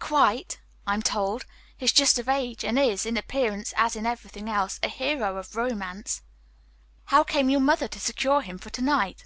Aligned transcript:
"Quite, 0.00 0.60
I'm 0.86 1.00
told. 1.00 1.46
He's 1.74 1.92
just 1.94 2.18
of 2.18 2.28
age, 2.28 2.62
and 2.62 2.78
is, 2.78 3.06
in 3.06 3.16
appearance 3.16 3.72
as 3.74 3.96
in 3.96 4.04
everything 4.04 4.50
else, 4.50 4.78
a 4.82 4.88
hero 4.88 5.38
of 5.38 5.56
romance." 5.56 6.20
"How 7.04 7.24
came 7.24 7.48
your 7.48 7.60
mother 7.62 7.88
to 7.88 7.98
secure 7.98 8.42
him 8.42 8.58
for 8.58 8.68
tonight?" 8.68 9.24